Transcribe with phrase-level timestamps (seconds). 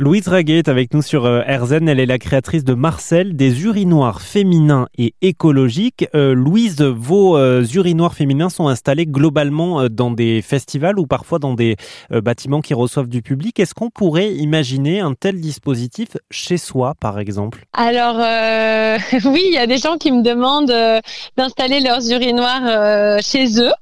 [0.00, 1.88] Louise Raguet est avec nous sur euh, RZN.
[1.88, 6.06] Elle est la créatrice de Marcel, des urinoirs féminins et écologiques.
[6.14, 11.54] Euh, Louise, vos euh, urinoirs féminins sont installés globalement dans des festivals ou parfois dans
[11.54, 11.74] des
[12.10, 13.58] bâtiments qui reçoivent du public.
[13.58, 17.64] Est-ce qu'on pourrait imaginer un tel dispositif chez soi, par exemple?
[17.72, 18.18] Alors,
[19.24, 21.02] oui, il y a des gens qui me demandent
[21.36, 23.72] d'installer leurs urinoirs chez eux.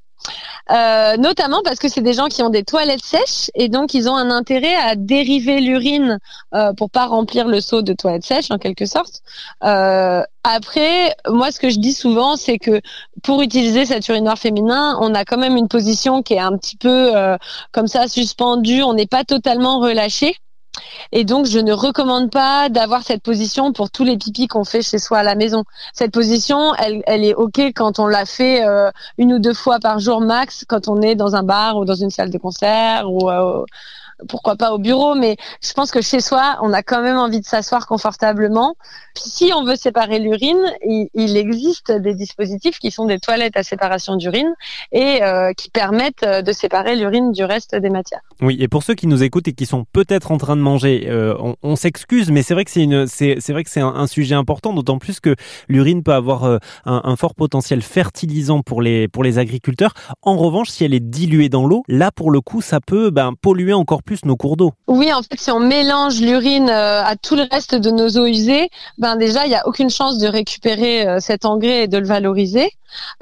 [0.71, 4.09] Euh, notamment parce que c'est des gens qui ont des toilettes sèches et donc ils
[4.09, 6.19] ont un intérêt à dériver l'urine
[6.55, 9.23] euh, pour pas remplir le seau de toilettes sèches en quelque sorte.
[9.63, 12.81] Euh, après, moi ce que je dis souvent c'est que
[13.23, 16.77] pour utiliser cet urinoir féminin, on a quand même une position qui est un petit
[16.77, 17.37] peu euh,
[17.71, 20.37] comme ça suspendue, on n'est pas totalement relâché.
[21.13, 24.83] Et donc, je ne recommande pas d'avoir cette position pour tous les pipis qu'on fait
[24.83, 25.65] chez soi à la maison.
[25.93, 29.79] Cette position, elle, elle est OK quand on l'a fait euh, une ou deux fois
[29.79, 33.11] par jour max, quand on est dans un bar ou dans une salle de concert
[33.11, 33.65] ou euh,
[34.29, 37.41] pourquoi pas au bureau, mais je pense que chez soi, on a quand même envie
[37.41, 38.75] de s'asseoir confortablement.
[39.15, 44.17] si on veut séparer l'urine, il, existe des dispositifs qui sont des toilettes à séparation
[44.17, 44.55] d'urine
[44.93, 48.21] et euh, qui permettent euh, de séparer l'urine du reste des matières.
[48.41, 51.07] Oui, et pour ceux qui nous écoutent et qui sont peut-être en train de manger,
[51.09, 55.35] euh, on, s'excuse, mais c'est vrai que c'est un, sujet important, d'autant plus que
[55.69, 59.93] l'urine peut avoir un, fort potentiel fertilisant pour les pour les agriculteurs.
[60.23, 63.35] En revanche, si elle est diluée dans l'eau, là pour le coup, ça peut ben,
[63.41, 64.73] polluer encore plus nos cours d'eau.
[64.87, 68.27] Oui, en fait, si on mélange l'urine euh, à tout le reste de nos eaux
[68.27, 71.99] usées, ben déjà, il n'y a aucune chance de récupérer euh, cet engrais et de
[71.99, 72.71] le valoriser.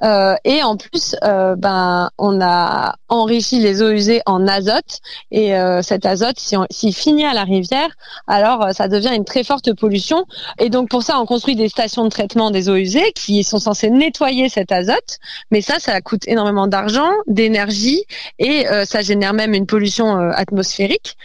[0.05, 5.01] Euh, et en plus, ben on a enrichi les eaux usées en azote
[5.33, 7.89] et cet azote, s'il finit à la rivière,
[8.29, 10.27] alors ça devient une très forte pollution.
[10.61, 13.59] Et donc pour ça, on construit des stations de traitement des eaux usées qui sont
[13.59, 15.19] censées nettoyer cet azote.
[15.51, 18.05] Mais ça, ça coûte énormément d'argent, d'énergie
[18.39, 20.31] et ça génère même une pollution
[20.75, 21.17] atmosphérique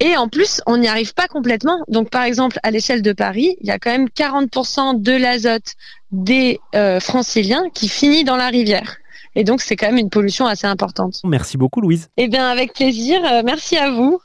[0.00, 1.78] et en plus, on n'y arrive pas complètement.
[1.88, 5.74] Donc, par exemple, à l'échelle de Paris, il y a quand même 40% de l'azote
[6.10, 8.96] des euh, franciliens qui finit dans la rivière.
[9.36, 11.20] Et donc, c'est quand même une pollution assez importante.
[11.24, 12.08] Merci beaucoup, Louise.
[12.16, 13.20] Eh bien, avec plaisir.
[13.24, 14.20] Euh, merci à vous.